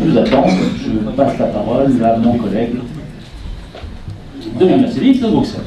plus 0.00 0.16
attendre, 0.16 0.48
je 0.84 1.10
passe 1.16 1.38
la 1.38 1.46
parole 1.46 1.92
à 2.02 2.16
mon 2.16 2.34
collègue 2.34 2.74
de 4.58 4.66
l'Université 4.66 5.14
de 5.14 5.30
Bruxelles. 5.30 5.60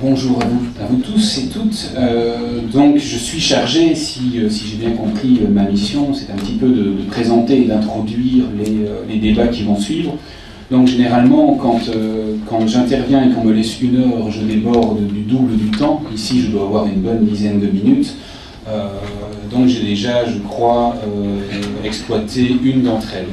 Bonjour 0.00 0.38
à 0.40 0.86
vous, 0.86 0.96
tous 0.96 1.38
et 1.38 1.48
toutes. 1.48 1.92
Euh, 1.96 2.60
donc 2.72 2.96
je 2.96 3.16
suis 3.16 3.40
chargé, 3.40 3.94
si, 3.94 4.32
euh, 4.36 4.48
j'ai 4.48 4.76
bien 4.76 4.92
compris 4.92 5.40
ma 5.50 5.64
mission, 5.64 6.14
c'est 6.14 6.32
un 6.32 6.36
petit 6.36 6.54
peu 6.54 6.68
de, 6.68 6.94
présenter 7.10 7.62
et 7.62 7.64
d'introduire 7.66 8.44
les, 9.08 9.18
débats 9.18 9.48
qui 9.48 9.64
vont 9.64 9.78
suivre. 9.78 10.16
Donc 10.70 10.86
généralement, 10.86 11.58
quand, 11.60 12.66
j'interviens 12.66 13.28
et 13.28 13.34
qu'on 13.34 13.44
me 13.44 13.52
laisse 13.52 13.80
une 13.82 13.96
heure, 13.96 14.30
je 14.30 14.40
déborde 14.42 15.06
du 15.06 15.20
double 15.22 15.56
du 15.56 15.70
temps. 15.70 16.02
Ici, 16.14 16.42
je 16.42 16.50
dois 16.50 16.62
avoir 16.62 16.86
une 16.86 17.00
bonne 17.00 17.26
dizaine 17.26 17.60
de 17.60 17.66
minutes. 17.66 18.14
Euh, 18.68 18.88
donc 19.50 19.66
j'ai 19.66 19.82
déjà, 19.82 20.24
je 20.24 20.38
crois, 20.38 20.96
euh, 21.04 21.84
exploité 21.84 22.56
une 22.62 22.82
d'entre 22.82 23.08
elles. 23.16 23.26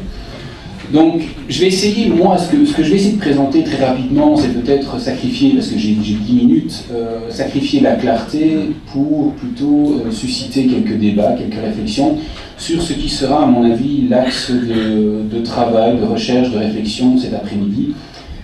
Donc, 0.92 1.22
je 1.50 1.60
vais 1.60 1.68
essayer, 1.68 2.08
moi, 2.08 2.38
ce 2.38 2.50
que, 2.50 2.66
ce 2.66 2.74
que, 2.74 2.82
je 2.82 2.92
vais 2.92 2.96
essayer 2.96 3.16
de 3.16 3.20
présenter 3.20 3.62
très 3.64 3.86
rapidement, 3.86 4.38
c'est 4.38 4.54
peut-être 4.54 5.00
sacrifier, 5.02 5.52
parce 5.52 5.68
que 5.68 5.78
j'ai 5.78 5.92
10 5.92 6.34
minutes, 6.34 6.86
euh, 6.94 7.30
sacrifier 7.30 7.82
la 7.82 7.96
clarté 7.96 8.58
pour 8.94 9.34
plutôt 9.34 10.02
susciter 10.12 10.66
quelques 10.66 10.98
débats, 10.98 11.36
quelques 11.38 11.62
réflexions 11.62 12.18
sur 12.58 12.82
ce 12.82 12.94
qui 12.94 13.10
sera, 13.10 13.44
à 13.44 13.46
mon 13.46 13.70
avis, 13.70 14.08
l'axe 14.08 14.50
de, 14.50 15.24
de, 15.30 15.44
travail, 15.44 15.98
de 15.98 16.06
recherche, 16.06 16.52
de 16.52 16.58
réflexion 16.58 17.18
cet 17.18 17.34
après-midi, 17.34 17.94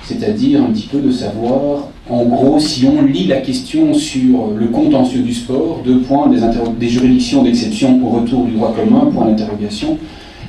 c'est-à-dire 0.04 0.62
un 0.62 0.72
petit 0.74 0.88
peu 0.88 1.00
de 1.00 1.12
savoir 1.12 1.88
en 2.10 2.26
gros, 2.26 2.60
si 2.60 2.86
on 2.86 3.02
lit 3.04 3.28
la 3.28 3.38
question 3.38 3.94
sur 3.94 4.52
le 4.56 4.68
contentieux 4.68 5.22
du 5.22 5.34
sport, 5.34 5.82
deux 5.86 6.00
points, 6.00 6.30
des, 6.78 6.90
juridictions 6.90 7.44
d'exception 7.44 8.02
au 8.06 8.10
retour 8.10 8.46
du 8.46 8.52
droit 8.52 8.74
commun, 8.76 9.10
point 9.12 9.28
d'interrogation, 9.28 9.98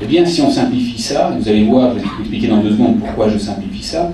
eh 0.02 0.06
bien, 0.06 0.26
si 0.26 0.40
on 0.42 0.50
simplifie 0.50 1.00
ça, 1.00 1.36
vous 1.38 1.48
allez 1.48 1.64
voir, 1.64 1.92
je 1.92 2.00
vais 2.00 2.02
vous 2.02 2.20
expliquer 2.22 2.48
dans 2.48 2.60
deux 2.60 2.72
secondes 2.72 2.98
pourquoi 2.98 3.28
je 3.28 3.38
simplifie 3.38 3.84
ça, 3.84 4.10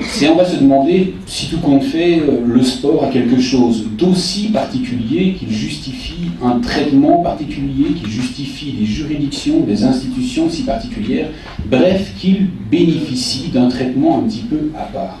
c'est 0.00 0.28
on 0.28 0.36
va 0.36 0.44
se 0.44 0.56
demander 0.56 1.14
si 1.26 1.48
tout 1.48 1.58
compte 1.58 1.82
fait, 1.82 2.20
euh, 2.20 2.40
le 2.46 2.62
sport 2.62 3.04
a 3.04 3.08
quelque 3.08 3.40
chose 3.40 3.84
d'aussi 3.98 4.48
particulier 4.48 5.34
qu'il 5.34 5.50
justifie 5.50 6.30
un 6.42 6.60
traitement 6.60 7.20
particulier, 7.22 7.90
qu'il 7.96 8.08
justifie 8.08 8.72
des 8.72 8.86
juridictions, 8.86 9.60
des 9.60 9.84
institutions 9.84 10.48
si 10.48 10.62
particulières, 10.62 11.28
bref, 11.68 12.12
qu'il 12.18 12.46
bénéficie 12.70 13.48
d'un 13.48 13.68
traitement 13.68 14.20
un 14.20 14.22
petit 14.22 14.44
peu 14.48 14.70
à 14.78 14.84
part. 14.84 15.18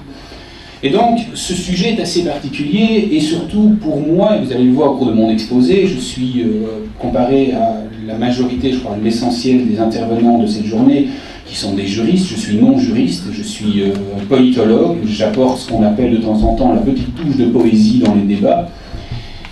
Et 0.82 0.90
donc, 0.90 1.18
ce 1.34 1.54
sujet 1.54 1.94
est 1.94 2.00
assez 2.00 2.22
particulier, 2.22 3.08
et 3.10 3.20
surtout 3.20 3.76
pour 3.80 4.00
moi, 4.00 4.36
et 4.36 4.44
vous 4.44 4.52
allez 4.52 4.64
le 4.64 4.72
voir 4.72 4.92
au 4.92 4.96
cours 4.96 5.06
de 5.08 5.12
mon 5.12 5.28
exposé, 5.28 5.88
je 5.88 5.98
suis 5.98 6.42
euh, 6.42 6.86
comparé 7.00 7.52
à 7.52 7.82
la 8.06 8.14
majorité, 8.14 8.72
je 8.72 8.78
crois, 8.78 8.96
l'essentiel 9.02 9.66
des 9.66 9.80
intervenants 9.80 10.38
de 10.38 10.46
cette 10.46 10.66
journée, 10.66 11.08
qui 11.46 11.56
sont 11.56 11.74
des 11.74 11.86
juristes. 11.86 12.28
Je 12.28 12.36
suis 12.36 12.56
non 12.58 12.78
juriste, 12.78 13.24
je 13.32 13.42
suis 13.42 13.82
euh, 13.82 13.92
politologue, 14.28 14.98
j'apporte 15.04 15.58
ce 15.58 15.68
qu'on 15.68 15.82
appelle 15.82 16.12
de 16.12 16.18
temps 16.18 16.40
en 16.42 16.54
temps 16.54 16.72
la 16.72 16.80
petite 16.80 17.12
touche 17.16 17.36
de 17.36 17.46
poésie 17.46 17.98
dans 17.98 18.14
les 18.14 18.22
débats. 18.22 18.68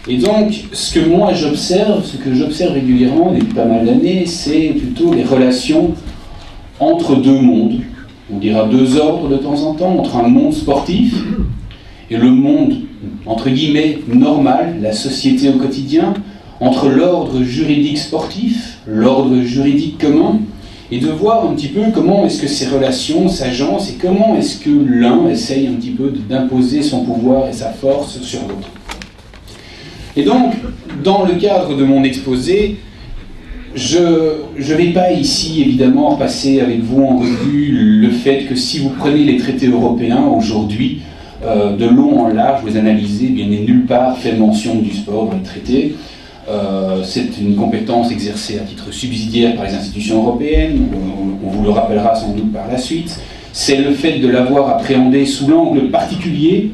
Et 0.09 0.19
donc, 0.19 0.53
ce 0.71 0.95
que 0.95 1.05
moi 1.09 1.35
j'observe, 1.35 2.05
ce 2.05 2.17
que 2.17 2.33
j'observe 2.33 2.75
régulièrement 2.75 3.33
depuis 3.33 3.53
pas 3.53 3.65
mal 3.65 3.85
d'années, 3.85 4.25
c'est 4.27 4.75
plutôt 4.77 5.13
les 5.13 5.25
relations 5.25 5.95
entre 6.79 7.17
deux 7.17 7.41
mondes, 7.41 7.81
on 8.33 8.39
dira 8.39 8.67
deux 8.67 8.99
ordres 8.99 9.29
de 9.29 9.37
temps 9.37 9.63
en 9.63 9.75
temps, 9.75 9.99
entre 9.99 10.17
un 10.17 10.29
monde 10.29 10.53
sportif 10.53 11.15
et 12.11 12.17
le 12.17 12.31
monde, 12.31 12.75
entre 13.25 13.51
guillemets, 13.51 13.99
normal, 14.09 14.77
la 14.81 14.93
société 14.93 15.49
au 15.49 15.59
quotidien, 15.59 16.15
entre 16.61 16.89
l'ordre 16.89 17.43
juridique 17.43 17.99
sportif, 17.99 18.79
l'ordre 18.87 19.41
juridique 19.43 19.99
commun, 19.99 20.41
et 20.91 20.99
de 20.99 21.09
voir 21.09 21.49
un 21.49 21.55
petit 21.55 21.69
peu 21.69 21.83
comment 21.93 22.25
est-ce 22.25 22.41
que 22.41 22.47
ces 22.47 22.67
relations 22.69 23.29
s'agencent 23.29 23.91
et 23.91 23.95
comment 23.95 24.37
est-ce 24.37 24.59
que 24.59 24.71
l'un 24.71 25.29
essaye 25.29 25.67
un 25.67 25.73
petit 25.73 25.91
peu 25.91 26.13
d'imposer 26.29 26.83
son 26.83 27.05
pouvoir 27.05 27.49
et 27.49 27.53
sa 27.53 27.71
force 27.71 28.21
sur 28.21 28.41
l'autre. 28.43 28.69
Et 30.17 30.23
donc, 30.23 30.55
dans 31.03 31.25
le 31.25 31.35
cadre 31.35 31.77
de 31.77 31.85
mon 31.85 32.05
exposé, 32.05 32.79
je 33.77 33.99
ne 34.59 34.75
vais 34.75 34.93
pas 34.93 35.13
ici, 35.13 35.61
évidemment, 35.61 36.11
repasser 36.11 36.61
avec 36.61 36.81
vous 36.81 37.03
en 37.03 37.19
revue 37.19 38.01
le 38.01 38.11
fait 38.11 38.45
que 38.45 38.55
si 38.55 38.79
vous 38.79 38.89
prenez 38.89 39.23
les 39.25 39.37
traités 39.37 39.67
européens 39.67 40.25
aujourd'hui, 40.27 41.03
euh, 41.45 41.77
de 41.77 41.85
long 41.85 42.21
en 42.21 42.29
large, 42.29 42.63
vous 42.63 42.69
les 42.69 42.79
analysez, 42.79 43.27
bien, 43.27 43.47
n'est 43.47 43.61
nulle 43.61 43.85
part 43.85 44.17
fait 44.17 44.33
mention 44.33 44.77
du 44.77 44.93
sport 44.93 45.27
dans 45.27 45.35
les 45.35 45.43
traités. 45.43 45.95
Euh, 46.49 47.03
c'est 47.05 47.39
une 47.39 47.55
compétence 47.55 48.11
exercée 48.11 48.59
à 48.59 48.63
titre 48.63 48.91
subsidiaire 48.93 49.55
par 49.57 49.67
les 49.67 49.75
institutions 49.75 50.23
européennes, 50.23 50.89
on, 50.95 51.47
on 51.47 51.51
vous 51.51 51.63
le 51.63 51.71
rappellera 51.71 52.15
sans 52.15 52.33
doute 52.33 52.53
par 52.53 52.69
la 52.69 52.79
suite. 52.79 53.19
C'est 53.53 53.77
le 53.77 53.93
fait 53.93 54.21
de 54.21 54.29
l'avoir 54.29 54.71
appréhendé 54.71 55.27
sous 55.27 55.49
l'angle 55.49 55.91
particulier, 55.91 56.71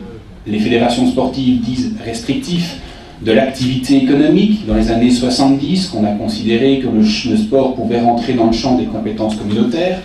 les 0.46 0.58
fédérations 0.58 1.06
sportives 1.08 1.60
disent 1.60 1.94
restrictif, 2.04 2.76
de 3.24 3.32
l'activité 3.32 4.02
économique 4.02 4.66
dans 4.66 4.74
les 4.74 4.90
années 4.90 5.10
70, 5.10 5.88
qu'on 5.88 6.04
a 6.04 6.10
considéré 6.12 6.80
que 6.80 6.88
le, 6.88 7.36
sport 7.36 7.74
pouvait 7.74 8.00
rentrer 8.00 8.32
dans 8.32 8.46
le 8.46 8.52
champ 8.52 8.76
des 8.76 8.86
compétences 8.86 9.36
communautaires, 9.36 10.00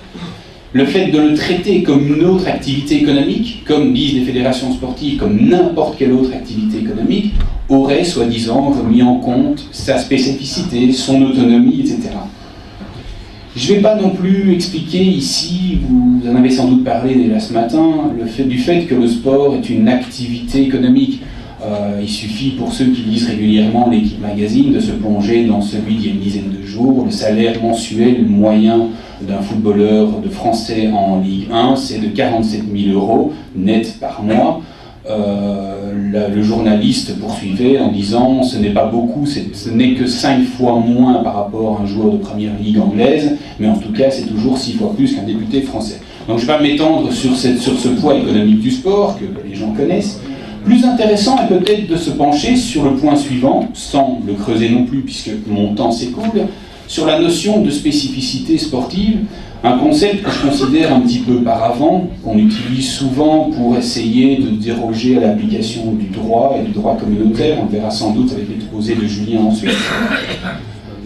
le 0.74 0.86
fait 0.86 1.08
de 1.08 1.18
le 1.18 1.34
traiter 1.34 1.82
comme 1.82 2.06
une 2.08 2.24
autre 2.26 2.48
activité 2.48 2.98
économique, 3.02 3.64
comme 3.66 3.94
disent 3.94 4.16
les 4.16 4.22
fédérations 4.22 4.72
sportives, 4.72 5.18
comme 5.18 5.40
n'importe 5.50 5.98
quelle 5.98 6.12
autre 6.12 6.34
activité 6.34 6.80
économique, 6.80 7.34
aurait 7.70 8.04
soi-disant 8.04 8.70
remis 8.70 9.02
en 9.02 9.16
compte 9.16 9.68
sa 9.72 9.98
spécificité, 9.98 10.92
son 10.92 11.22
autonomie, 11.24 11.80
etc. 11.80 12.10
Je 13.56 13.72
ne 13.72 13.78
vais 13.78 13.82
pas 13.82 13.96
non 13.96 14.12
plus 14.12 14.54
expliquer 14.54 15.04
ici, 15.04 15.80
vous 15.90 16.22
en 16.30 16.36
avez 16.36 16.52
sans 16.52 16.68
doute 16.68 16.84
parlé 16.84 17.16
déjà 17.16 17.40
ce 17.40 17.54
matin, 17.54 18.12
le 18.16 18.28
fait, 18.28 18.44
du 18.44 18.60
fait 18.60 18.86
que 18.86 18.94
le 18.94 19.08
sport 19.08 19.56
est 19.56 19.68
une 19.72 19.88
activité 19.88 20.62
économique. 20.62 21.22
Euh, 21.68 22.00
il 22.02 22.10
suffit 22.10 22.52
pour 22.52 22.72
ceux 22.72 22.86
qui 22.86 23.02
lisent 23.02 23.28
régulièrement 23.28 23.90
l'équipe 23.90 24.22
magazine 24.22 24.72
de 24.72 24.80
se 24.80 24.92
plonger 24.92 25.46
dans 25.46 25.62
celui 25.62 25.96
d'il 25.96 26.06
y 26.06 26.10
a 26.10 26.14
une 26.14 26.20
dizaine 26.20 26.52
de 26.58 26.66
jours. 26.66 27.04
Le 27.06 27.12
salaire 27.12 27.62
mensuel 27.62 28.26
moyen 28.26 28.88
d'un 29.22 29.42
footballeur 29.42 30.20
de 30.24 30.30
français 30.30 30.90
en 30.94 31.20
Ligue 31.20 31.48
1, 31.52 31.76
c'est 31.76 32.00
de 32.00 32.08
47 32.08 32.64
000 32.74 32.98
euros 32.98 33.34
net 33.56 33.98
par 34.00 34.24
mois. 34.24 34.62
Euh, 35.10 36.30
le 36.34 36.42
journaliste 36.42 37.20
poursuivait 37.20 37.80
en 37.80 37.92
disant 37.92 38.44
ce 38.44 38.58
n'est 38.58 38.72
pas 38.72 38.86
beaucoup, 38.86 39.26
ce 39.26 39.70
n'est 39.70 39.94
que 39.94 40.06
5 40.06 40.44
fois 40.44 40.80
moins 40.80 41.24
par 41.24 41.36
rapport 41.36 41.80
à 41.80 41.84
un 41.84 41.86
joueur 41.86 42.14
de 42.14 42.18
première 42.18 42.52
ligue 42.62 42.80
anglaise, 42.80 43.38
mais 43.60 43.68
en 43.68 43.78
tout 43.78 43.92
cas 43.92 44.10
c'est 44.10 44.26
toujours 44.26 44.58
6 44.58 44.74
fois 44.74 44.94
plus 44.96 45.16
qu'un 45.16 45.24
député 45.24 45.62
français. 45.62 46.00
Donc 46.28 46.40
je 46.40 46.44
ne 46.44 46.48
vais 46.48 46.58
pas 46.58 46.62
m'étendre 46.62 47.12
sur, 47.12 47.36
sur 47.36 47.80
ce 47.80 47.88
poids 47.90 48.16
économique 48.16 48.60
du 48.60 48.72
sport 48.72 49.18
que 49.18 49.26
les 49.48 49.56
gens 49.56 49.72
connaissent, 49.72 50.20
plus 50.68 50.84
intéressant 50.84 51.38
est 51.44 51.48
peut-être 51.48 51.88
de 51.88 51.96
se 51.96 52.12
pencher 52.12 52.56
sur 52.56 52.84
le 52.84 52.96
point 52.96 53.16
suivant, 53.16 53.70
sans 53.74 54.20
le 54.26 54.34
creuser 54.34 54.70
non 54.70 54.84
plus 54.84 55.02
puisque 55.02 55.32
mon 55.48 55.74
temps 55.74 55.92
s'écoule, 55.92 56.48
sur 56.88 57.06
la 57.06 57.20
notion 57.20 57.62
de 57.62 57.70
spécificité 57.70 58.58
sportive, 58.58 59.20
un 59.64 59.78
concept 59.78 60.24
que 60.24 60.30
je 60.30 60.48
considère 60.48 60.94
un 60.94 61.00
petit 61.02 61.20
peu 61.20 61.38
par 61.42 61.64
avant, 61.64 62.08
qu'on 62.24 62.38
utilise 62.38 62.90
souvent 62.90 63.50
pour 63.50 63.76
essayer 63.76 64.38
de 64.38 64.50
déroger 64.50 65.18
à 65.18 65.22
l'application 65.22 65.94
du 65.94 66.08
droit 66.08 66.58
et 66.60 66.66
du 66.66 66.72
droit 66.72 66.96
communautaire, 66.98 67.58
on 67.62 67.66
verra 67.66 67.90
sans 67.90 68.12
doute 68.12 68.32
avec 68.34 68.50
l'exposé 68.50 68.96
de 68.96 69.06
Julien 69.06 69.42
ensuite. 69.42 69.72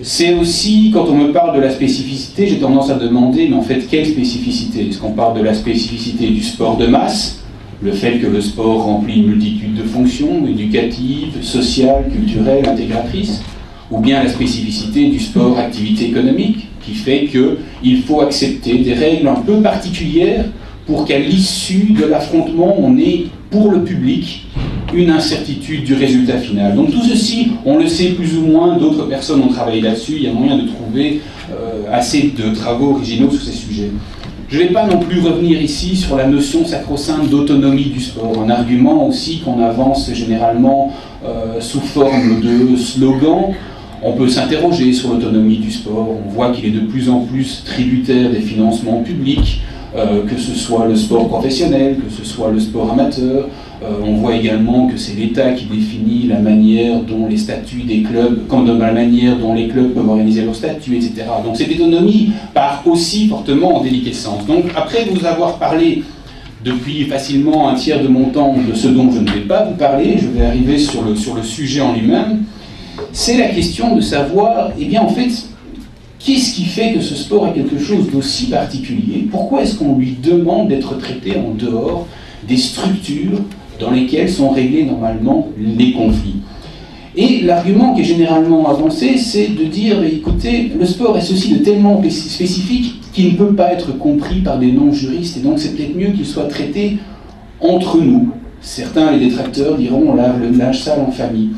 C'est 0.03 0.33
aussi, 0.33 0.91
quand 0.91 1.05
on 1.09 1.15
me 1.15 1.31
parle 1.31 1.55
de 1.55 1.61
la 1.61 1.69
spécificité, 1.69 2.47
j'ai 2.47 2.57
tendance 2.57 2.89
à 2.89 2.95
demander, 2.95 3.47
mais 3.47 3.55
en 3.55 3.61
fait, 3.61 3.87
quelle 3.87 4.07
spécificité? 4.07 4.87
Est-ce 4.87 4.97
qu'on 4.97 5.11
parle 5.11 5.37
de 5.37 5.43
la 5.43 5.53
spécificité 5.53 6.27
du 6.27 6.41
sport 6.41 6.75
de 6.77 6.87
masse? 6.87 7.40
Le 7.83 7.91
fait 7.91 8.19
que 8.19 8.27
le 8.27 8.41
sport 8.41 8.83
remplit 8.83 9.19
une 9.21 9.27
multitude 9.27 9.75
de 9.75 9.83
fonctions 9.83 10.45
éducatives, 10.47 11.41
sociales, 11.41 12.05
culturelles, 12.11 12.67
intégratrices, 12.67 13.41
ou 13.89 13.99
bien 13.99 14.23
la 14.23 14.29
spécificité 14.29 15.09
du 15.09 15.19
sport 15.19 15.57
activité 15.57 16.09
économique, 16.09 16.67
qui 16.81 16.93
fait 16.93 17.25
qu'il 17.25 18.03
faut 18.03 18.21
accepter 18.21 18.79
des 18.79 18.93
règles 18.93 19.27
un 19.27 19.41
peu 19.41 19.61
particulières 19.61 20.45
pour 20.85 21.05
qu'à 21.05 21.19
l'issue 21.19 21.93
de 21.93 22.05
l'affrontement, 22.05 22.75
on 22.79 22.97
ait 22.97 23.25
pour 23.49 23.71
le 23.71 23.83
public 23.83 24.47
une 24.93 25.09
incertitude 25.09 25.83
du 25.83 25.93
résultat 25.93 26.37
final. 26.37 26.75
Donc 26.75 26.91
tout 26.91 27.03
ceci, 27.03 27.51
on 27.65 27.77
le 27.77 27.87
sait 27.87 28.09
plus 28.09 28.37
ou 28.37 28.41
moins, 28.41 28.77
d'autres 28.77 29.07
personnes 29.07 29.41
ont 29.41 29.49
travaillé 29.49 29.81
là-dessus, 29.81 30.13
il 30.17 30.23
y 30.23 30.27
a 30.27 30.33
moyen 30.33 30.57
de 30.57 30.67
trouver 30.67 31.21
euh, 31.51 31.83
assez 31.91 32.33
de 32.37 32.53
travaux 32.53 32.91
originaux 32.91 33.31
sur 33.31 33.41
ces 33.41 33.53
sujets. 33.53 33.91
Je 34.51 34.57
ne 34.57 34.63
vais 34.63 34.73
pas 34.73 34.85
non 34.85 34.99
plus 34.99 35.21
revenir 35.21 35.61
ici 35.61 35.95
sur 35.95 36.17
la 36.17 36.27
notion 36.27 36.65
sacro-sainte 36.65 37.29
d'autonomie 37.29 37.85
du 37.85 38.01
sport, 38.01 38.33
un 38.45 38.49
argument 38.49 39.07
aussi 39.07 39.39
qu'on 39.39 39.63
avance 39.63 40.11
généralement 40.13 40.91
euh, 41.25 41.61
sous 41.61 41.79
forme 41.79 42.41
de 42.41 42.75
slogan. 42.75 43.53
On 44.03 44.11
peut 44.11 44.27
s'interroger 44.27 44.91
sur 44.91 45.13
l'autonomie 45.13 45.59
du 45.59 45.71
sport, 45.71 46.17
on 46.27 46.29
voit 46.29 46.51
qu'il 46.51 46.65
est 46.65 46.77
de 46.77 46.85
plus 46.85 47.09
en 47.09 47.21
plus 47.21 47.63
tributaire 47.63 48.29
des 48.29 48.41
financements 48.41 49.01
publics, 49.03 49.61
euh, 49.95 50.25
que 50.25 50.37
ce 50.37 50.53
soit 50.53 50.85
le 50.85 50.97
sport 50.97 51.29
professionnel, 51.29 51.95
que 52.05 52.11
ce 52.11 52.25
soit 52.25 52.51
le 52.51 52.59
sport 52.59 52.91
amateur, 52.91 53.47
on 53.81 54.13
voit 54.13 54.35
également 54.35 54.87
que 54.87 54.97
c'est 54.97 55.15
l'État 55.15 55.53
qui 55.53 55.65
définit 55.65 56.27
la 56.27 56.39
manière 56.39 57.01
dont 57.01 57.27
les 57.27 57.37
statuts 57.37 57.83
des 57.83 58.01
clubs, 58.03 58.45
dans 58.47 58.63
la 58.63 58.91
manière 58.91 59.37
dont 59.37 59.53
les 59.53 59.67
clubs 59.67 59.93
peuvent 59.93 60.07
organiser 60.07 60.43
leurs 60.43 60.55
statuts, 60.55 60.95
etc. 60.95 61.25
Donc 61.43 61.57
cette 61.57 61.71
autonomie 61.71 62.31
part 62.53 62.83
aussi 62.85 63.27
fortement 63.27 63.77
en 63.77 63.83
déliquescence. 63.83 64.45
Donc 64.45 64.65
après 64.75 65.05
vous 65.05 65.25
avoir 65.25 65.57
parlé 65.57 66.03
depuis 66.63 67.05
facilement 67.05 67.69
un 67.69 67.75
tiers 67.75 68.03
de 68.03 68.07
mon 68.07 68.25
temps 68.25 68.55
de 68.55 68.75
ce 68.75 68.87
dont 68.87 69.11
je 69.11 69.19
ne 69.19 69.29
vais 69.29 69.41
pas 69.41 69.65
vous 69.65 69.75
parler, 69.75 70.17
je 70.21 70.27
vais 70.27 70.45
arriver 70.45 70.77
sur 70.77 71.03
le, 71.03 71.15
sur 71.15 71.33
le 71.33 71.43
sujet 71.43 71.81
en 71.81 71.93
lui-même, 71.93 72.43
c'est 73.11 73.37
la 73.37 73.47
question 73.47 73.95
de 73.95 74.01
savoir, 74.01 74.71
eh 74.79 74.85
bien 74.85 75.01
en 75.01 75.09
fait, 75.09 75.29
qu'est-ce 76.19 76.53
qui 76.53 76.65
fait 76.65 76.93
que 76.93 77.01
ce 77.01 77.15
sport 77.15 77.47
est 77.47 77.53
quelque 77.53 77.79
chose 77.79 78.11
d'aussi 78.11 78.45
particulier? 78.45 79.27
Pourquoi 79.31 79.63
est-ce 79.63 79.75
qu'on 79.75 79.97
lui 79.97 80.15
demande 80.21 80.67
d'être 80.67 80.97
traité 80.99 81.35
en 81.37 81.55
dehors 81.55 82.07
des 82.47 82.57
structures 82.57 83.39
dans 83.81 83.91
lesquelles 83.91 84.29
sont 84.29 84.49
réglés 84.49 84.83
normalement 84.83 85.49
les 85.57 85.91
conflits. 85.91 86.35
Et 87.15 87.41
l'argument 87.41 87.93
qui 87.93 88.01
est 88.01 88.05
généralement 88.05 88.69
avancé, 88.69 89.17
c'est 89.17 89.47
de 89.47 89.65
dire, 89.65 90.01
écoutez, 90.03 90.71
le 90.79 90.85
sport 90.85 91.17
est 91.17 91.21
ceci 91.21 91.53
de 91.53 91.57
tellement 91.57 92.01
spécifique 92.09 93.01
qu'il 93.11 93.33
ne 93.33 93.37
peut 93.37 93.53
pas 93.53 93.73
être 93.73 93.97
compris 93.97 94.39
par 94.39 94.59
des 94.59 94.71
non-juristes, 94.71 95.37
et 95.37 95.41
donc 95.41 95.59
c'est 95.59 95.75
peut-être 95.75 95.95
mieux 95.95 96.11
qu'il 96.11 96.25
soit 96.25 96.47
traité 96.47 96.97
entre 97.59 97.97
nous. 97.97 98.29
Certains, 98.61 99.11
les 99.11 99.27
détracteurs, 99.27 99.75
diront, 99.75 100.11
on 100.11 100.15
lave 100.15 100.39
le 100.39 100.57
linge 100.57 100.79
sale 100.79 101.01
en 101.01 101.11
famille. 101.11 101.49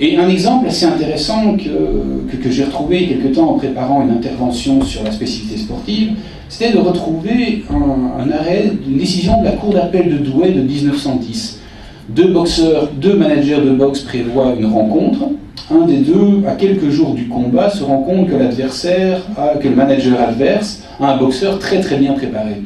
Et 0.00 0.16
un 0.16 0.28
exemple 0.28 0.66
assez 0.66 0.86
intéressant 0.86 1.56
que, 1.56 2.36
que, 2.36 2.50
j'ai 2.50 2.64
retrouvé 2.64 3.06
quelque 3.06 3.28
temps 3.28 3.50
en 3.50 3.54
préparant 3.54 4.02
une 4.02 4.10
intervention 4.10 4.82
sur 4.82 5.04
la 5.04 5.12
spécificité 5.12 5.58
sportive, 5.58 6.14
c'était 6.48 6.72
de 6.72 6.78
retrouver 6.78 7.64
un, 7.70 8.22
un, 8.22 8.30
arrêt, 8.30 8.72
une 8.86 8.98
décision 8.98 9.40
de 9.40 9.44
la 9.44 9.52
Cour 9.52 9.72
d'appel 9.72 10.10
de 10.10 10.18
Douai 10.18 10.50
de 10.50 10.62
1910 10.62 11.60
deux 12.08 12.28
boxeurs, 12.28 12.88
deux 13.00 13.14
managers 13.14 13.60
de 13.60 13.70
boxe 13.70 14.00
prévoient 14.00 14.54
une 14.58 14.66
rencontre. 14.66 15.30
Un 15.70 15.84
des 15.86 15.96
deux, 15.96 16.46
à 16.46 16.52
quelques 16.52 16.90
jours 16.90 17.14
du 17.14 17.26
combat, 17.26 17.70
se 17.70 17.82
rend 17.82 18.02
compte 18.02 18.28
que 18.28 18.36
l'adversaire, 18.36 19.22
que 19.60 19.66
le 19.66 19.74
manager 19.74 20.20
adverse, 20.20 20.84
a 21.00 21.12
un 21.12 21.16
boxeur 21.16 21.58
très 21.58 21.80
très 21.80 21.96
bien 21.96 22.12
préparé. 22.12 22.62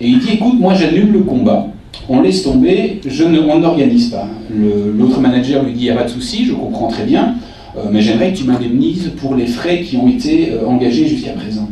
Et 0.00 0.08
il 0.08 0.18
dit 0.18 0.34
écoute, 0.34 0.60
moi 0.60 0.74
j'annule 0.74 1.12
le 1.12 1.20
combat, 1.20 1.68
on 2.08 2.20
laisse 2.20 2.42
tomber, 2.42 3.00
je 3.06 3.24
ne, 3.24 3.40
on 3.40 3.60
n'organise 3.60 4.10
pas. 4.10 4.26
L'autre 4.50 5.20
manager 5.20 5.62
lui 5.62 5.72
dit 5.72 5.80
il 5.80 5.84
n'y 5.84 5.90
a 5.90 5.96
pas 5.96 6.04
de 6.04 6.10
souci, 6.10 6.44
je 6.44 6.52
comprends 6.52 6.88
très 6.88 7.04
bien, 7.04 7.36
euh, 7.76 7.84
mais 7.90 8.00
j'aimerais 8.00 8.32
que 8.32 8.38
tu 8.38 8.44
m'indemnises 8.44 9.12
pour 9.16 9.34
les 9.34 9.46
frais 9.46 9.80
qui 9.80 9.96
ont 9.96 10.08
été 10.08 10.52
euh, 10.52 10.66
engagés 10.66 11.06
jusqu'à 11.06 11.32
présent. 11.32 11.68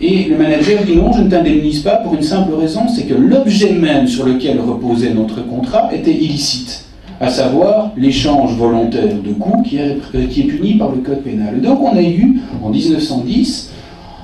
Et 0.00 0.24
le 0.24 0.36
manager 0.36 0.84
dit 0.84 0.96
non, 0.96 1.12
je 1.12 1.22
ne 1.22 1.30
t'indemnise 1.30 1.80
pas 1.80 1.96
pour 1.96 2.14
une 2.14 2.22
simple 2.22 2.54
raison, 2.54 2.82
c'est 2.88 3.04
que 3.04 3.14
l'objet 3.14 3.72
même 3.72 4.06
sur 4.06 4.26
lequel 4.26 4.60
reposait 4.60 5.12
notre 5.12 5.44
contrat 5.44 5.90
était 5.92 6.14
illicite, 6.14 6.84
à 7.20 7.28
savoir 7.28 7.90
l'échange 7.96 8.54
volontaire 8.56 9.16
de 9.16 9.32
coups 9.32 9.68
qui 9.68 9.78
est, 9.78 9.98
qui 10.30 10.42
est 10.42 10.44
puni 10.44 10.74
par 10.74 10.92
le 10.92 10.98
code 10.98 11.22
pénal. 11.22 11.60
donc 11.60 11.82
on 11.82 11.96
a 11.96 12.02
eu, 12.02 12.38
en 12.62 12.70
1910, 12.70 13.72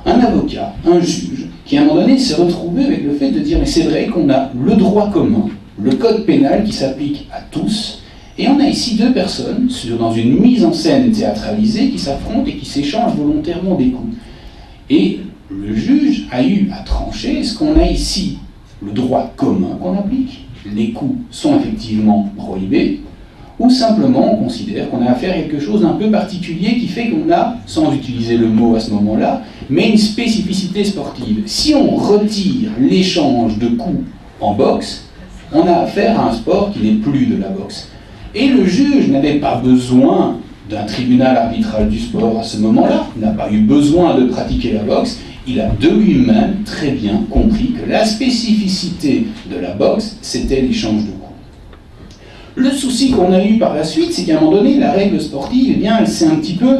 un 0.06 0.20
avocat, 0.20 0.74
un 0.86 1.00
juge, 1.00 1.48
qui 1.64 1.76
à 1.76 1.82
un 1.82 1.86
moment 1.86 2.02
donné 2.02 2.18
s'est 2.18 2.40
retrouvé 2.40 2.84
avec 2.84 3.02
le 3.02 3.14
fait 3.14 3.32
de 3.32 3.40
dire 3.40 3.58
mais 3.58 3.66
c'est 3.66 3.82
vrai 3.82 4.06
qu'on 4.06 4.30
a 4.30 4.50
le 4.54 4.76
droit 4.76 5.10
commun, 5.10 5.48
le 5.82 5.90
code 5.92 6.24
pénal 6.24 6.62
qui 6.62 6.72
s'applique 6.72 7.26
à 7.32 7.40
tous, 7.50 8.00
et 8.38 8.48
on 8.48 8.60
a 8.60 8.68
ici 8.68 8.96
deux 8.96 9.12
personnes, 9.12 9.68
dans 9.98 10.12
une 10.12 10.38
mise 10.38 10.64
en 10.64 10.72
scène 10.72 11.10
théâtralisée, 11.10 11.88
qui 11.88 11.98
s'affrontent 11.98 12.46
et 12.46 12.54
qui 12.56 12.66
s'échangent 12.66 13.14
volontairement 13.16 13.76
des 13.76 13.90
coups. 13.90 14.14
Et 14.90 15.20
le 15.66 15.74
juge 15.74 16.26
a 16.30 16.42
eu 16.42 16.68
à 16.72 16.82
trancher 16.82 17.42
ce 17.42 17.56
qu'on 17.56 17.78
a 17.78 17.86
ici, 17.86 18.38
le 18.84 18.92
droit 18.92 19.32
commun 19.36 19.78
qu'on 19.80 19.98
applique, 19.98 20.46
les 20.74 20.90
coups 20.90 21.16
sont 21.30 21.58
effectivement 21.58 22.30
prohibés, 22.36 23.00
ou 23.58 23.70
simplement 23.70 24.34
on 24.34 24.44
considère 24.44 24.90
qu'on 24.90 25.04
a 25.06 25.10
affaire 25.10 25.32
à 25.32 25.34
quelque 25.34 25.60
chose 25.60 25.82
d'un 25.82 25.92
peu 25.92 26.10
particulier 26.10 26.76
qui 26.76 26.88
fait 26.88 27.08
qu'on 27.08 27.32
a, 27.32 27.56
sans 27.66 27.94
utiliser 27.94 28.36
le 28.36 28.48
mot 28.48 28.74
à 28.74 28.80
ce 28.80 28.90
moment-là, 28.90 29.42
mais 29.70 29.90
une 29.90 29.98
spécificité 29.98 30.84
sportive. 30.84 31.42
Si 31.46 31.74
on 31.74 31.96
retire 31.96 32.70
l'échange 32.80 33.58
de 33.58 33.68
coups 33.68 34.04
en 34.40 34.54
boxe, 34.54 35.08
on 35.52 35.66
a 35.66 35.82
affaire 35.82 36.18
à 36.18 36.30
un 36.30 36.32
sport 36.32 36.72
qui 36.72 36.80
n'est 36.80 36.96
plus 37.00 37.26
de 37.26 37.40
la 37.40 37.48
boxe. 37.48 37.88
Et 38.34 38.48
le 38.48 38.64
juge 38.64 39.08
n'avait 39.08 39.38
pas 39.38 39.56
besoin 39.56 40.38
d'un 40.68 40.84
tribunal 40.84 41.36
arbitral 41.36 41.88
du 41.88 41.98
sport 42.00 42.40
à 42.40 42.42
ce 42.42 42.58
moment-là, 42.58 43.06
n'a 43.16 43.30
pas 43.30 43.50
eu 43.50 43.60
besoin 43.60 44.18
de 44.18 44.24
pratiquer 44.26 44.72
la 44.72 44.82
boxe, 44.82 45.20
il 45.46 45.60
a 45.60 45.68
de 45.68 45.88
lui-même 45.88 46.62
très 46.64 46.92
bien 46.92 47.24
compris 47.30 47.72
que 47.72 47.88
la 47.88 48.04
spécificité 48.04 49.26
de 49.50 49.58
la 49.58 49.72
boxe, 49.72 50.16
c'était 50.22 50.60
l'échange 50.60 51.04
de 51.04 51.10
coups. 51.10 51.24
Le 52.56 52.70
souci 52.70 53.10
qu'on 53.10 53.32
a 53.32 53.44
eu 53.44 53.58
par 53.58 53.74
la 53.74 53.84
suite, 53.84 54.12
c'est 54.12 54.24
qu'à 54.24 54.38
un 54.38 54.40
moment 54.40 54.58
donné, 54.58 54.78
la 54.78 54.92
règle 54.92 55.20
sportive, 55.20 55.74
eh 55.76 55.80
bien, 55.80 55.98
elle 55.98 56.08
s'est 56.08 56.26
un 56.26 56.36
petit 56.36 56.54
peu 56.54 56.78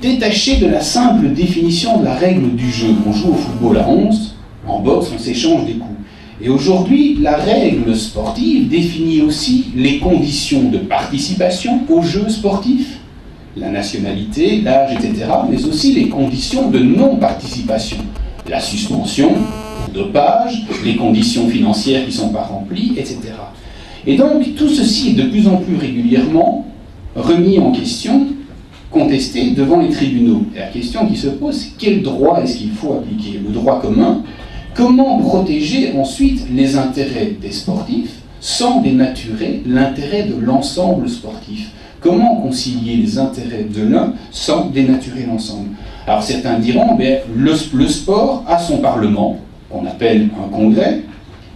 détachée 0.00 0.56
de 0.56 0.66
la 0.66 0.80
simple 0.80 1.32
définition 1.32 2.00
de 2.00 2.04
la 2.04 2.14
règle 2.14 2.54
du 2.56 2.70
jeu. 2.70 2.88
On 3.06 3.12
joue 3.12 3.30
au 3.30 3.34
football 3.34 3.78
à 3.78 3.88
11, 3.88 4.34
en 4.66 4.80
boxe, 4.80 5.08
on 5.14 5.18
s'échange 5.18 5.66
des 5.66 5.74
coups. 5.74 5.90
Et 6.42 6.48
aujourd'hui, 6.48 7.18
la 7.20 7.36
règle 7.36 7.94
sportive 7.94 8.68
définit 8.68 9.20
aussi 9.20 9.66
les 9.76 9.98
conditions 9.98 10.70
de 10.70 10.78
participation 10.78 11.80
aux 11.90 12.02
jeux 12.02 12.30
sportifs 12.30 12.99
la 13.56 13.70
nationalité, 13.70 14.60
l'âge, 14.60 14.92
etc., 14.94 15.26
mais 15.50 15.64
aussi 15.64 15.92
les 15.92 16.08
conditions 16.08 16.70
de 16.70 16.78
non-participation, 16.78 17.98
la 18.48 18.60
suspension, 18.60 19.32
le 19.88 19.94
dopage, 19.94 20.64
les 20.84 20.96
conditions 20.96 21.48
financières 21.48 22.02
qui 22.02 22.10
ne 22.10 22.12
sont 22.12 22.30
pas 22.30 22.42
remplies, 22.42 22.94
etc. 22.96 23.18
Et 24.06 24.16
donc 24.16 24.54
tout 24.56 24.68
ceci 24.68 25.10
est 25.10 25.22
de 25.22 25.28
plus 25.28 25.46
en 25.46 25.56
plus 25.56 25.76
régulièrement 25.76 26.66
remis 27.16 27.58
en 27.58 27.72
question, 27.72 28.28
contesté 28.90 29.50
devant 29.50 29.80
les 29.80 29.90
tribunaux. 29.90 30.42
La 30.56 30.66
question 30.66 31.06
qui 31.06 31.16
se 31.16 31.28
pose, 31.28 31.66
quel 31.78 32.02
droit 32.02 32.40
est-ce 32.42 32.58
qu'il 32.58 32.72
faut 32.72 32.94
appliquer? 32.94 33.40
Le 33.44 33.52
droit 33.52 33.80
commun 33.80 34.22
Comment 34.74 35.18
protéger 35.18 35.92
ensuite 35.96 36.46
les 36.54 36.76
intérêts 36.76 37.36
des 37.40 37.50
sportifs 37.50 38.20
sans 38.40 38.80
dénaturer 38.80 39.62
l'intérêt 39.66 40.22
de 40.22 40.36
l'ensemble 40.40 41.08
sportif? 41.08 41.70
Comment 42.00 42.36
concilier 42.36 42.96
les 42.96 43.18
intérêts 43.18 43.64
de 43.64 43.82
l'un 43.82 44.14
sans 44.30 44.70
dénaturer 44.70 45.26
l'ensemble? 45.26 45.70
Alors 46.06 46.22
certains 46.22 46.58
diront, 46.58 46.96
ben, 46.96 47.20
le, 47.36 47.52
le 47.74 47.88
sport 47.88 48.44
a 48.48 48.58
son 48.58 48.78
parlement, 48.78 49.38
qu'on 49.68 49.86
appelle 49.86 50.30
un 50.42 50.48
congrès, 50.48 51.02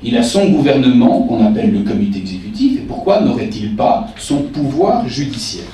il 0.02 0.16
a 0.18 0.22
son 0.22 0.50
gouvernement, 0.50 1.22
qu'on 1.22 1.44
appelle 1.46 1.72
le 1.72 1.80
comité 1.80 2.18
exécutif, 2.18 2.78
et 2.78 2.82
pourquoi 2.82 3.20
n'aurait-il 3.20 3.74
pas 3.74 4.06
son 4.18 4.42
pouvoir 4.42 5.08
judiciaire? 5.08 5.64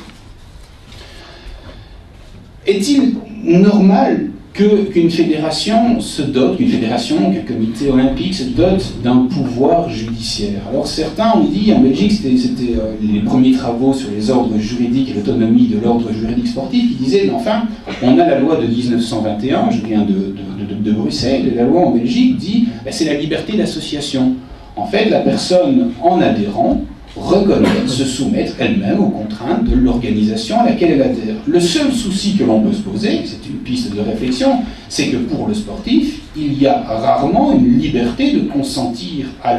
Est-il 2.64 3.16
normal 3.42 4.30
qu'une 4.52 5.10
fédération 5.10 6.00
se 6.00 6.22
dote, 6.22 6.56
qu'une 6.56 6.68
fédération, 6.68 7.16
qu'un 7.32 7.54
comité 7.54 7.88
olympique 7.88 8.34
se 8.34 8.44
dote 8.44 8.94
d'un 9.02 9.26
pouvoir 9.26 9.88
judiciaire. 9.88 10.62
Alors 10.68 10.86
certains 10.86 11.32
ont 11.36 11.44
dit, 11.44 11.72
en 11.72 11.80
Belgique, 11.80 12.12
c'était 12.12 12.74
euh, 12.74 12.94
les 13.00 13.20
premiers 13.20 13.52
travaux 13.52 13.92
sur 13.92 14.10
les 14.10 14.30
ordres 14.30 14.58
juridiques 14.58 15.10
et 15.10 15.14
l'autonomie 15.14 15.68
de 15.68 15.78
l'ordre 15.78 16.12
juridique 16.12 16.48
sportif, 16.48 16.90
qui 16.90 17.04
disaient, 17.04 17.30
enfin, 17.34 17.62
on 18.02 18.18
a 18.18 18.26
la 18.26 18.40
loi 18.40 18.56
de 18.56 18.66
1921, 18.66 19.70
je 19.70 19.86
viens 19.86 20.02
de, 20.02 20.34
de, 20.82 20.92
Bruxelles, 20.92 21.52
la 21.54 21.64
loi 21.64 21.86
en 21.86 21.90
Belgique 21.92 22.36
dit, 22.36 22.66
ben, 22.84 22.92
c'est 22.92 23.04
la 23.04 23.14
liberté 23.14 23.56
d'association. 23.56 24.34
En 24.76 24.86
fait, 24.86 25.08
la 25.10 25.20
personne 25.20 25.90
en 26.02 26.20
adhérant 26.20 26.82
reconnaître, 27.16 27.88
se 27.88 28.04
soumettre 28.04 28.54
elle-même 28.58 29.00
aux 29.00 29.08
contraintes 29.08 29.64
de 29.64 29.74
l'organisation 29.74 30.60
à 30.60 30.66
laquelle 30.66 30.92
elle 30.92 31.02
adhère. 31.02 31.36
Le 31.46 31.60
seul 31.60 31.92
souci 31.92 32.36
que 32.36 32.44
l'on 32.44 32.60
peut 32.60 32.72
se 32.72 32.82
poser, 32.82 33.20
c'est 33.24 33.48
une 33.48 33.58
piste 33.58 33.94
de 33.94 34.00
réflexion, 34.00 34.60
c'est 34.88 35.08
que 35.08 35.16
pour 35.16 35.48
le 35.48 35.54
sportif, 35.54 36.20
il 36.36 36.60
y 36.60 36.66
a 36.66 36.80
rarement 36.80 37.52
une 37.52 37.78
liberté 37.78 38.32
de 38.32 38.40
consentir 38.40 39.26
à 39.42 39.56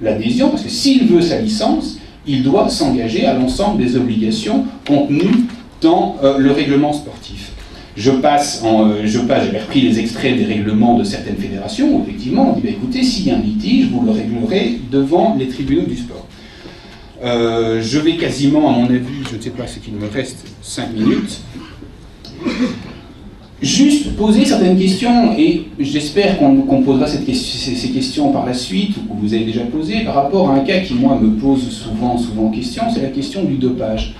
l'adhésion, 0.00 0.48
parce 0.48 0.62
que 0.62 0.70
s'il 0.70 1.06
veut 1.06 1.20
sa 1.20 1.40
licence, 1.40 1.98
il 2.26 2.42
doit 2.42 2.68
s'engager 2.68 3.26
à 3.26 3.34
l'ensemble 3.34 3.82
des 3.82 3.96
obligations 3.96 4.64
contenues 4.86 5.46
dans 5.80 6.16
euh, 6.22 6.38
le 6.38 6.52
règlement 6.52 6.92
sportif. 6.92 7.52
Je 7.96 8.10
passe, 8.10 8.62
en, 8.64 8.88
euh, 8.88 9.02
je 9.04 9.20
passe, 9.20 9.44
j'ai 9.50 9.58
repris 9.58 9.82
les 9.82 10.00
extraits 10.00 10.36
des 10.36 10.44
règlements 10.44 10.98
de 10.98 11.04
certaines 11.04 11.36
fédérations 11.36 11.94
où 11.94 12.02
effectivement 12.02 12.50
on 12.50 12.56
dit 12.56 12.62
bah, 12.62 12.70
écoutez, 12.70 13.02
s'il 13.02 13.28
y 13.28 13.30
a 13.30 13.36
un 13.36 13.40
litige, 13.40 13.88
vous 13.92 14.00
le 14.04 14.10
réglerez 14.10 14.80
devant 14.90 15.36
les 15.38 15.48
tribunaux 15.48 15.86
du 15.86 15.96
sport. 15.96 16.26
Euh, 17.22 17.80
je 17.80 17.98
vais 17.98 18.16
quasiment, 18.16 18.68
à 18.68 18.78
mon 18.78 18.86
avis, 18.86 19.22
je 19.30 19.36
ne 19.36 19.40
sais 19.40 19.50
pas 19.50 19.66
ce 19.66 19.78
qu'il 19.78 19.94
me 19.94 20.08
reste, 20.08 20.46
5 20.62 20.92
minutes, 20.92 21.40
juste 23.62 24.16
poser 24.16 24.44
certaines 24.44 24.78
questions, 24.78 25.32
et 25.38 25.68
j'espère 25.78 26.38
qu'on 26.38 26.82
posera 26.82 27.06
ces, 27.06 27.20
questions 27.90 28.32
par 28.32 28.44
la 28.44 28.52
suite, 28.52 28.96
ou 28.96 29.14
que 29.14 29.20
vous 29.20 29.32
avez 29.32 29.44
déjà 29.44 29.62
posé, 29.62 30.00
par 30.00 30.14
rapport 30.14 30.50
à 30.50 30.54
un 30.54 30.60
cas 30.60 30.80
qui, 30.80 30.94
moi, 30.94 31.18
me 31.20 31.30
pose 31.36 31.70
souvent, 31.70 32.18
souvent 32.18 32.50
question, 32.50 32.82
c'est 32.92 33.02
la 33.02 33.08
question 33.08 33.44
du 33.44 33.56
dopage. 33.56 34.14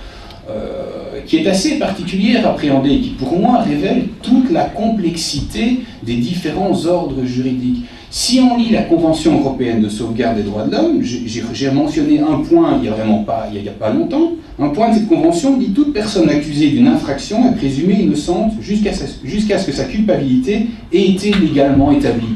qui 1.25 1.37
est 1.37 1.47
assez 1.47 1.79
particulière 1.79 2.45
à 2.45 2.51
appréhender 2.51 2.91
et 2.91 2.99
qui 2.99 3.09
pour 3.09 3.35
moi 3.39 3.63
révèle 3.63 4.09
toute 4.21 4.51
la 4.51 4.65
complexité 4.65 5.79
des 6.03 6.17
différents 6.17 6.85
ordres 6.85 7.25
juridiques. 7.25 7.83
Si 8.09 8.39
on 8.39 8.57
lit 8.57 8.69
la 8.69 8.83
Convention 8.83 9.39
européenne 9.39 9.81
de 9.81 9.89
sauvegarde 9.89 10.37
des 10.37 10.43
droits 10.43 10.63
de 10.63 10.71
l'homme, 10.71 11.01
j'ai 11.03 11.71
mentionné 11.71 12.19
un 12.19 12.37
point 12.39 12.77
il 12.77 12.83
n'y 12.83 12.87
a 12.87 12.91
vraiment 12.91 13.23
pas, 13.23 13.49
il 13.53 13.63
y 13.63 13.67
a, 13.67 13.71
pas 13.71 13.91
longtemps, 13.91 14.31
un 14.57 14.69
point 14.69 14.89
de 14.89 14.95
cette 14.95 15.09
convention 15.09 15.57
dit 15.57 15.71
toute 15.71 15.91
personne 15.91 16.29
accusée 16.29 16.69
d'une 16.69 16.87
infraction 16.87 17.51
est 17.51 17.55
présumée 17.55 18.01
innocente 18.01 18.53
jusqu'à 18.61 18.93
ce 18.93 19.65
que 19.65 19.71
sa 19.71 19.83
culpabilité 19.85 20.67
ait 20.93 21.09
été 21.11 21.33
légalement 21.33 21.91
établie. 21.91 22.35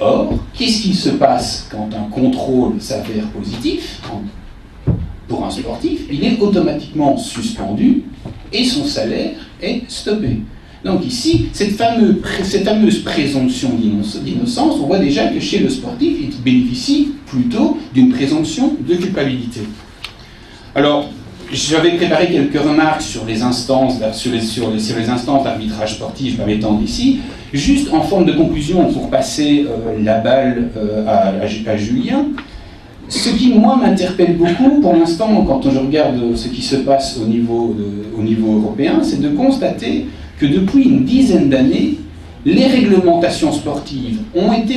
Or, 0.00 0.34
qu'est-ce 0.52 0.82
qui 0.82 0.94
se 0.94 1.10
passe 1.10 1.68
quand 1.70 1.88
un 1.94 2.10
contrôle 2.10 2.80
s'avère 2.80 3.26
positif 3.28 4.00
pour 5.28 5.44
un 5.44 5.50
sportif? 5.50 6.06
Il 6.10 6.24
est 6.24 6.40
automatiquement 6.40 7.16
suspendu 7.16 8.02
et 8.52 8.64
son 8.64 8.84
salaire 8.84 9.36
est 9.62 9.82
stoppé. 9.88 10.40
Donc 10.84 11.06
ici, 11.06 11.46
cette 11.52 11.72
fameuse, 11.76 12.98
présomption 13.04 13.70
d'innocence, 13.70 14.74
on 14.82 14.86
voit 14.86 14.98
déjà 14.98 15.28
que 15.28 15.40
chez 15.40 15.60
le 15.60 15.70
sportif, 15.70 16.16
il 16.20 16.42
bénéficie 16.42 17.12
plutôt 17.26 17.78
d'une 17.94 18.10
présomption 18.10 18.76
de 18.86 18.94
culpabilité. 18.94 19.60
Alors, 20.74 21.06
j'avais 21.50 21.92
préparé 21.92 22.28
quelques 22.28 22.58
remarques 22.58 23.00
sur 23.00 23.24
les 23.24 23.42
instances, 23.42 23.94
sur 24.12 24.32
les, 24.32 24.40
sur 24.40 24.70
les, 24.70 25.08
instances 25.08 25.44
d'arbitrage 25.44 25.94
sportif, 25.94 26.32
je 26.32 26.38
vais 26.38 26.54
m'étendre 26.54 26.82
ici. 26.82 27.20
Juste 27.52 27.92
en 27.92 28.02
forme 28.02 28.26
de 28.26 28.32
conclusion, 28.32 28.92
pour 28.92 29.08
passer 29.08 29.66
euh, 29.66 30.02
la 30.02 30.18
balle 30.18 30.70
euh, 30.76 31.06
à, 31.06 31.76
Julien, 31.76 32.26
ce 33.08 33.30
qui, 33.30 33.54
moi, 33.54 33.76
m'interpelle 33.76 34.36
beaucoup 34.36 34.80
pour 34.80 34.94
l'instant, 34.94 35.44
quand 35.46 35.70
je 35.70 35.78
regarde 35.78 36.34
ce 36.34 36.48
qui 36.48 36.62
se 36.62 36.76
passe 36.76 37.18
au 37.22 37.26
niveau, 37.26 37.76
au 38.18 38.22
niveau 38.22 38.56
européen, 38.56 39.00
c'est 39.02 39.20
de 39.20 39.28
constater 39.28 40.06
que 40.38 40.46
depuis 40.46 40.84
une 40.84 41.04
dizaine 41.04 41.48
d'années, 41.48 41.98
les 42.44 42.66
réglementations 42.66 43.52
sportives 43.52 44.18
ont 44.34 44.52
été, 44.52 44.76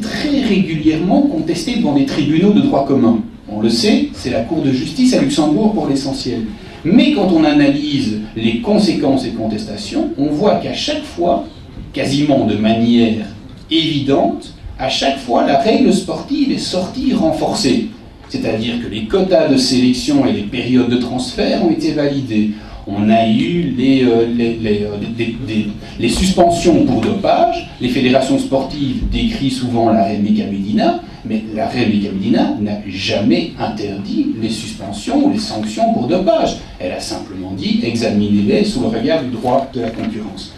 très 0.00 0.40
régulièrement 0.40 1.22
contestées 1.22 1.76
devant 1.76 1.94
des 1.94 2.06
tribunaux 2.06 2.52
de 2.52 2.60
droit 2.60 2.86
commun. 2.86 3.20
On 3.50 3.60
le 3.60 3.70
sait, 3.70 4.10
c'est 4.12 4.30
la 4.30 4.42
Cour 4.42 4.62
de 4.62 4.70
justice 4.70 5.14
à 5.14 5.20
Luxembourg 5.20 5.72
pour 5.72 5.88
l'essentiel. 5.88 6.42
Mais 6.84 7.12
quand 7.12 7.28
on 7.32 7.42
analyse 7.44 8.20
les 8.36 8.60
conséquences 8.60 9.24
et 9.24 9.30
contestations, 9.30 10.10
on 10.18 10.26
voit 10.26 10.56
qu'à 10.56 10.74
chaque 10.74 11.02
fois, 11.02 11.46
quasiment 11.92 12.46
de 12.46 12.54
manière 12.54 13.26
évidente, 13.70 14.54
à 14.78 14.88
chaque 14.88 15.18
fois, 15.18 15.44
la 15.44 15.58
règle 15.58 15.92
sportive 15.92 16.52
est 16.52 16.58
sortie 16.58 17.12
renforcée. 17.12 17.88
C'est-à-dire 18.28 18.74
que 18.82 18.88
les 18.88 19.06
quotas 19.06 19.48
de 19.48 19.56
sélection 19.56 20.24
et 20.26 20.32
les 20.32 20.42
périodes 20.42 20.90
de 20.90 20.98
transfert 20.98 21.64
ont 21.64 21.70
été 21.70 21.92
validés. 21.92 22.50
On 22.90 23.10
a 23.10 23.28
eu 23.28 23.74
les, 23.76 24.02
euh, 24.04 24.24
euh, 24.40 26.08
suspensions 26.08 26.86
pour 26.86 27.02
dopage. 27.02 27.68
Les 27.82 27.88
fédérations 27.90 28.38
sportives 28.38 29.10
décrivent 29.10 29.52
souvent 29.52 29.92
l'arrêt 29.92 30.16
Meka 30.16 30.46
Medina, 30.46 31.02
mais 31.26 31.44
l'arrêt 31.54 31.86
Meka 31.86 32.10
Medina 32.12 32.56
n'a 32.58 32.78
jamais 32.88 33.52
interdit 33.60 34.28
les 34.40 34.48
suspensions 34.48 35.26
ou 35.26 35.32
les 35.32 35.38
sanctions 35.38 35.92
pour 35.92 36.06
dopage. 36.06 36.56
Elle 36.78 36.92
a 36.92 37.00
simplement 37.00 37.52
dit 37.52 37.80
examinez-les 37.84 38.64
sous 38.64 38.80
le 38.80 38.86
regard 38.86 39.22
du 39.22 39.30
droit 39.32 39.68
de 39.74 39.82
la 39.82 39.90
concurrence. 39.90 40.54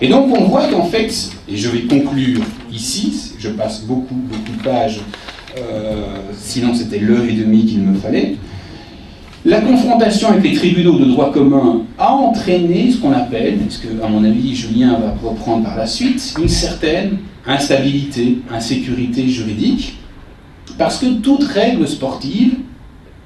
Et 0.00 0.08
donc 0.08 0.34
on 0.34 0.44
voit 0.44 0.68
qu'en 0.68 0.84
fait, 0.84 1.12
et 1.46 1.56
je 1.56 1.68
vais 1.68 1.82
conclure 1.82 2.40
ici, 2.72 3.32
je 3.38 3.50
passe 3.50 3.82
beaucoup, 3.82 4.14
beaucoup 4.14 4.56
de 4.58 4.62
pages, 4.62 5.00
euh, 5.58 6.04
sinon 6.38 6.74
c'était 6.74 6.98
l'heure 6.98 7.24
et 7.24 7.32
demie 7.32 7.66
qu'il 7.66 7.80
me 7.80 7.98
fallait, 7.98 8.36
la 9.46 9.60
confrontation 9.60 10.30
avec 10.30 10.42
les 10.42 10.54
tribunaux 10.54 10.98
de 10.98 11.04
droit 11.04 11.32
commun 11.32 11.82
a 11.98 12.12
entraîné 12.12 12.90
ce 12.90 12.96
qu'on 12.98 13.12
appelle, 13.12 13.60
ce 13.68 13.78
que 13.78 13.86
mon 14.10 14.24
avis 14.24 14.56
Julien 14.56 14.98
va 14.98 15.14
reprendre 15.22 15.62
par 15.62 15.76
la 15.76 15.86
suite, 15.86 16.34
une 16.40 16.48
certaine 16.48 17.18
instabilité, 17.46 18.38
insécurité 18.52 19.28
juridique, 19.28 19.98
parce 20.76 20.98
que 20.98 21.06
toute 21.20 21.44
règle 21.44 21.86
sportive, 21.86 22.54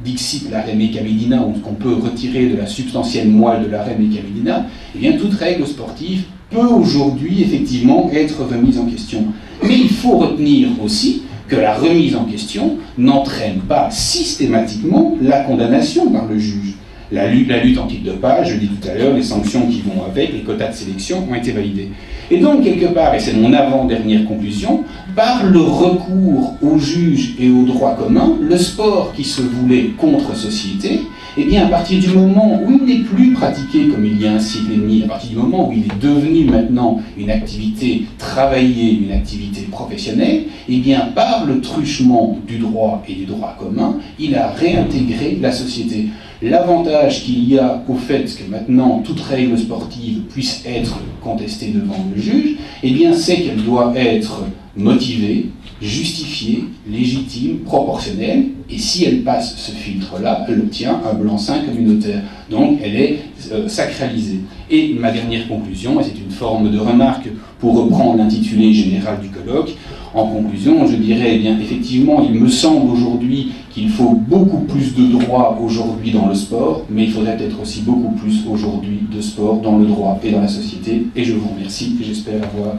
dixit 0.04 0.50
l'arrêt 0.50 0.74
Mécamedina, 0.74 1.40
ou 1.40 1.54
ce 1.54 1.60
qu'on 1.60 1.72
peut 1.72 1.94
retirer 1.94 2.48
de 2.48 2.56
la 2.56 2.66
substantielle 2.66 3.28
moelle 3.28 3.64
de 3.64 3.70
l'arrêt 3.70 3.96
Mécamedina, 3.98 4.66
eh 4.94 4.98
bien 4.98 5.12
toute 5.12 5.32
règle 5.34 5.66
sportive 5.66 6.24
peut 6.50 6.66
aujourd'hui 6.66 7.42
effectivement 7.42 8.10
être 8.12 8.44
remise 8.44 8.78
en 8.78 8.84
question. 8.84 9.24
Mais 9.62 9.78
il 9.78 9.88
faut 9.88 10.18
retenir 10.18 10.68
aussi 10.84 11.22
que 11.50 11.56
la 11.56 11.74
remise 11.74 12.14
en 12.14 12.24
question 12.24 12.78
n'entraîne 12.96 13.58
pas 13.68 13.90
systématiquement 13.90 15.16
la 15.20 15.40
condamnation 15.40 16.10
par 16.10 16.26
le 16.26 16.38
juge. 16.38 16.76
La 17.12 17.26
lutte, 17.26 17.48
la 17.48 17.58
lutte 17.58 17.76
anti-dopage, 17.76 18.52
je 18.52 18.56
dit 18.56 18.68
tout 18.68 18.88
à 18.88 18.94
l'heure, 18.94 19.14
les 19.14 19.22
sanctions 19.24 19.66
qui 19.66 19.82
vont 19.82 20.04
avec, 20.08 20.32
les 20.32 20.42
quotas 20.42 20.68
de 20.68 20.74
sélection 20.74 21.26
ont 21.28 21.34
été 21.34 21.50
validés. 21.50 21.88
Et 22.30 22.38
donc, 22.38 22.62
quelque 22.62 22.86
part, 22.86 23.12
et 23.16 23.18
c'est 23.18 23.32
mon 23.32 23.52
avant-dernière 23.52 24.24
conclusion, 24.26 24.84
par 25.16 25.44
le 25.44 25.58
recours 25.58 26.54
au 26.62 26.78
juge 26.78 27.34
et 27.40 27.50
au 27.50 27.64
droit 27.64 27.96
commun, 27.96 28.36
le 28.40 28.56
sport 28.56 29.12
qui 29.16 29.24
se 29.24 29.42
voulait 29.42 29.90
contre 29.98 30.36
société 30.36 31.00
eh 31.36 31.44
bien, 31.44 31.66
à 31.66 31.68
partir 31.68 32.00
du 32.00 32.08
moment 32.08 32.60
où 32.62 32.72
il 32.72 32.84
n'est 32.84 33.04
plus 33.04 33.32
pratiqué 33.32 33.88
comme 33.88 34.04
il 34.04 34.20
y 34.20 34.26
a 34.26 34.32
un 34.32 34.38
siècle 34.38 34.72
et 34.72 34.76
demi, 34.76 35.02
à 35.04 35.08
partir 35.08 35.30
du 35.30 35.36
moment 35.36 35.68
où 35.68 35.72
il 35.72 35.84
est 35.84 36.00
devenu 36.00 36.44
maintenant 36.44 37.00
une 37.16 37.30
activité 37.30 38.02
travaillée, 38.18 39.00
une 39.04 39.12
activité 39.12 39.62
professionnelle, 39.70 40.44
eh 40.68 40.78
bien, 40.78 41.00
par 41.14 41.46
le 41.46 41.60
truchement 41.60 42.38
du 42.46 42.58
droit 42.58 43.02
et 43.08 43.14
du 43.14 43.26
droit 43.26 43.56
commun, 43.58 43.98
il 44.18 44.34
a 44.34 44.48
réintégré 44.48 45.38
la 45.40 45.52
société. 45.52 46.06
L'avantage 46.42 47.24
qu'il 47.24 47.48
y 47.48 47.58
a 47.58 47.82
au 47.86 47.94
fait 47.94 48.24
que 48.24 48.50
maintenant 48.50 49.02
toute 49.04 49.20
règle 49.20 49.58
sportive 49.58 50.22
puisse 50.30 50.64
être 50.66 50.98
contestée 51.22 51.68
devant 51.68 52.06
le 52.14 52.20
juge, 52.20 52.56
eh 52.82 52.90
bien, 52.90 53.12
c'est 53.12 53.36
qu'elle 53.42 53.62
doit 53.62 53.92
être 53.94 54.44
motivée, 54.76 55.46
justifiée, 55.80 56.64
légitime, 56.90 57.60
proportionnelle, 57.60 58.46
et 58.68 58.78
si 58.78 59.04
elle 59.04 59.22
passe 59.22 59.56
ce 59.56 59.72
filtre-là, 59.72 60.46
elle 60.48 60.60
obtient 60.60 61.00
un 61.10 61.14
blanc-seing 61.14 61.64
communautaire. 61.64 62.22
Donc 62.50 62.78
elle 62.82 62.96
est 62.96 63.18
euh, 63.52 63.68
sacralisée. 63.68 64.40
Et 64.70 64.94
ma 64.94 65.10
dernière 65.10 65.48
conclusion, 65.48 66.00
et 66.00 66.04
c'est 66.04 66.18
une 66.18 66.30
forme 66.30 66.70
de 66.70 66.78
remarque 66.78 67.28
pour 67.58 67.76
reprendre 67.76 68.18
l'intitulé 68.18 68.72
général 68.72 69.20
du 69.20 69.28
colloque, 69.28 69.74
en 70.12 70.26
conclusion, 70.26 70.86
je 70.86 70.96
dirais, 70.96 71.36
eh 71.36 71.38
bien, 71.38 71.58
effectivement, 71.60 72.22
il 72.22 72.40
me 72.40 72.48
semble 72.48 72.90
aujourd'hui 72.90 73.52
qu'il 73.70 73.88
faut 73.88 74.10
beaucoup 74.14 74.60
plus 74.60 74.94
de 74.94 75.06
droits 75.18 75.56
aujourd'hui 75.62 76.10
dans 76.10 76.26
le 76.26 76.34
sport, 76.34 76.84
mais 76.90 77.04
il 77.04 77.12
faudrait 77.12 77.36
peut-être 77.36 77.60
aussi 77.60 77.82
beaucoup 77.82 78.10
plus 78.12 78.44
aujourd'hui 78.50 79.00
de 79.12 79.20
sport 79.20 79.60
dans 79.60 79.78
le 79.78 79.86
droit 79.86 80.18
et 80.24 80.32
dans 80.32 80.40
la 80.40 80.48
société. 80.48 81.06
Et 81.14 81.24
je 81.24 81.34
vous 81.34 81.48
remercie 81.48 81.96
j'espère 82.02 82.42
avoir, 82.42 82.74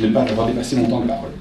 ne 0.00 0.08
pas 0.08 0.22
avoir 0.22 0.46
dépassé 0.46 0.76
mon 0.76 0.86
temps 0.86 1.00
de 1.00 1.06
parole. 1.06 1.37